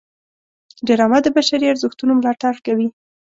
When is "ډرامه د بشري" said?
0.87-1.65